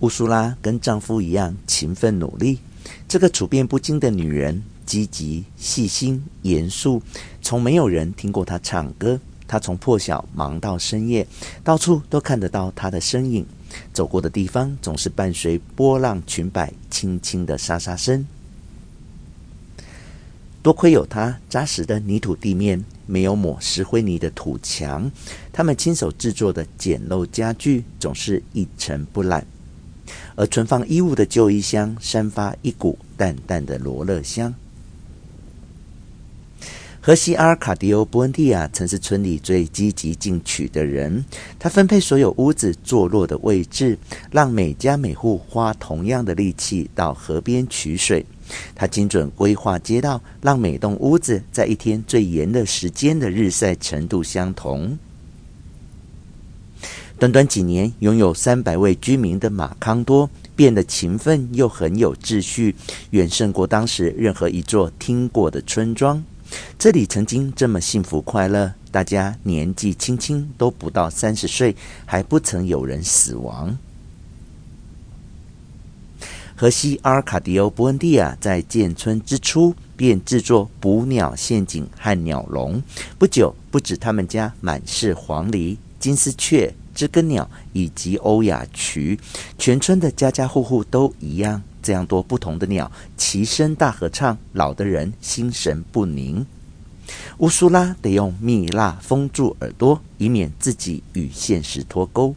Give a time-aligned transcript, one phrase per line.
[0.00, 2.58] 乌苏拉跟丈夫一样勤奋努力。
[3.06, 7.02] 这个处变不惊的女人，积极、细心、严肃，
[7.42, 9.20] 从没有人听过她唱歌。
[9.46, 11.26] 她从破晓忙到深夜，
[11.62, 13.44] 到处都看得到她的身影。
[13.92, 18.26] 走过的地方总是伴随波浪裙摆轻轻的沙沙声。
[20.62, 25.10] 多亏有她扎实的泥土地面，没有抹石灰泥的土墙，
[25.52, 29.46] 他们亲手制作的简陋家具总是一尘不染。
[30.40, 34.54] 而存放衣物的旧衣箱散发一股淡淡的罗勒香。
[37.02, 41.26] 荷西阿尔卡迪欧·波恩蒂亚曾是村里最积极进取的人，
[41.58, 43.98] 他分配所有屋子坐落的位置，
[44.30, 48.24] 让每家每户花同样的力气到河边取水。
[48.74, 54.98] 他精准规划街道，让每栋屋子在一天最炎热时间的日晒程度相同。
[57.20, 62.74] 短短几年，拥有三百位居民的马康多变得勤奋又很有秩序，
[63.10, 66.24] 远胜过当时任何一座听过的村庄。
[66.78, 73.76] 这里曾经这么幸福快乐，大家年纪轻轻都不到三十岁，还不曾有人死亡。
[76.56, 82.82] 荷西阿尔卡迪欧·波恩蒂亚在建村之初便制作捕鸟陷阱和鸟笼，
[83.18, 86.74] 不久，不止他们家满是黄鹂、金丝雀。
[87.00, 89.18] 知更鸟以及欧雅渠，
[89.56, 91.62] 全村的家家户户都一样。
[91.82, 96.44] 这样多不同的鸟齐声大合唱，老的人心神不宁。
[97.38, 102.36] 乌苏拉得用蜜蜡封住耳朵，以免自己与现实脱钩。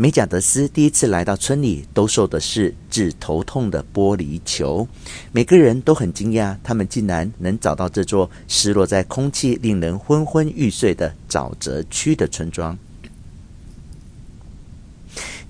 [0.00, 4.86] 美贾德斯第一次来到村里，兜售的是治头痛的玻璃球。
[5.32, 12.78] 每个人都很惊讶，他们竟然能找到这座失落在空气、令人昏昏欲睡的沼泽区的村庄。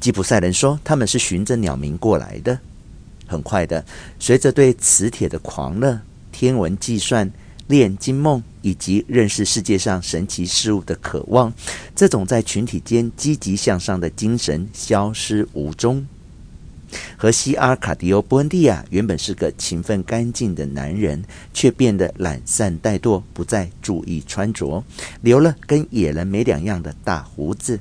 [0.00, 2.58] 吉普赛人说，他们是循着鸟鸣过来的。
[3.26, 3.84] 很快的，
[4.18, 6.00] 随着对磁铁的狂热、
[6.32, 7.30] 天文计算。
[7.68, 11.52] 炼金梦以及认识世界上神奇事物的渴望，
[11.94, 16.06] 这种在群体间积极向上的精神消失无踪。
[17.18, 24.82] 荷西阿卡迪欧·波恩蒂亚原本是个勤奋干净的男人，却变得懒散怠惰，不再注意穿着，
[25.20, 27.78] 留了跟野人没两样的大胡子。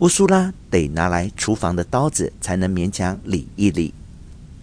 [0.00, 3.94] 乌苏拉得拿来厨房的刀子才能勉强理一理。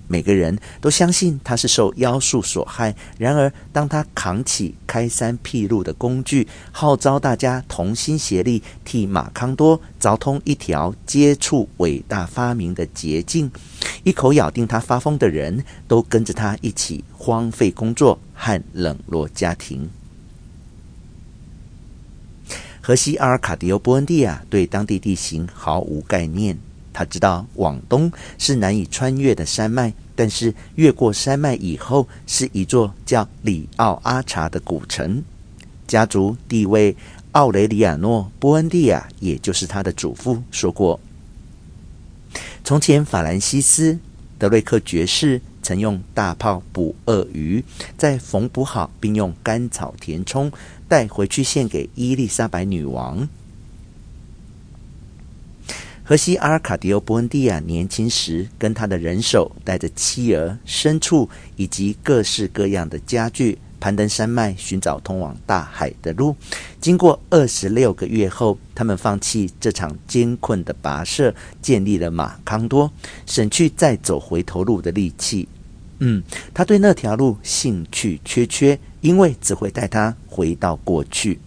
[0.07, 2.95] 每个人都相信他是受妖术所害。
[3.17, 13.51] 然而，当他扛起开山辟路的工具，号召大家同心协力，替马康多凿通一条接触伟大发明的捷径，
[14.03, 19.89] 一口咬定他发疯的人都跟着他一起荒废工作和冷落家庭。
[22.81, 26.59] 荷西阿尔卡迪欧·波恩蒂亚对当地地形毫无概念。
[26.95, 35.21] 他知道往东是难以穿越的山脉，但是越过山脉以后是一座叫里奥阿查的古城。
[35.85, 36.95] 家族地位
[37.33, 40.97] 奥雷里亚诺·波恩蒂亚，也就是他的祖父说过：
[42.63, 43.93] 从前法兰西斯·
[44.39, 47.61] 德瑞克爵士曾用大炮捕鳄鱼，
[47.97, 50.49] 再缝补好，并用甘草填充，
[50.87, 53.27] 带回去献给伊丽莎白女王。
[56.07, 66.35] 荷西阿尔卡迪欧·波恩蒂亚年轻时，跟他的人手带着妻儿、牲畜以及各式各样的家具，攀登山脉，寻找通往大海的路。
[66.79, 72.91] 经过二十六个月后，他们放弃这场艰困的跋涉，建立了马康多，
[73.25, 75.47] 省去再走回头路的力气。
[75.97, 76.21] 嗯，
[76.53, 81.39] 他对那条路兴趣缺缺，因为只会带他回到过去。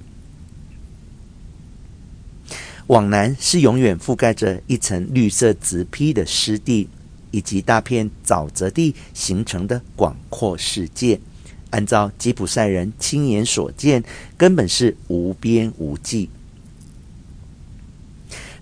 [2.89, 6.89] 往南是永远覆盖着一层绿色植被的湿地，
[7.31, 11.21] 以及大片沼泽地形成的广阔世界。
[11.69, 14.03] 按照吉普赛人亲眼所见，
[14.39, 16.31] 根本是无边无际。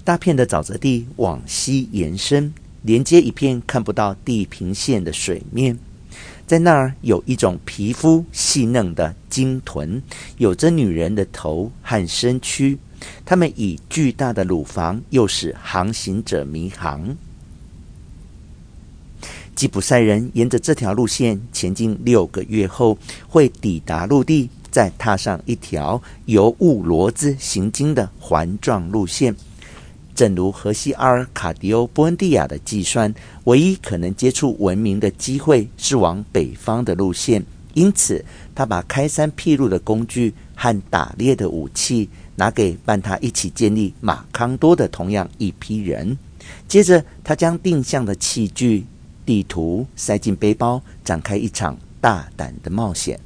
[0.02, 2.52] 大片的沼泽地往西延伸，
[2.82, 5.79] 连接一片看不到地平线的水面。
[6.49, 10.02] 在那儿有一种皮肤细嫩的鲸豚，
[10.38, 12.76] 有着女人的头和身躯。
[13.25, 17.17] 他们以巨大的乳房诱使航行者迷航。
[19.55, 29.35] 吉普赛人沿着这条路线前进六个月后，会抵达陆地，再踏上一条由物骡子行经的环状路线。
[30.14, 33.14] 正如荷西阿尔卡迪欧·波恩蒂亚的计算，
[33.44, 37.44] 唯一可能接触文明的机会是往北方的路线。
[37.76, 38.25] 因此，
[38.55, 46.17] 他把开山辟路的工具和打猎的武器拿给伴他一起建立马康多的同样一批人。
[46.67, 48.87] 接着，他将定向的器具、
[49.26, 53.20] 地图塞进背包，展开一场大胆的冒险。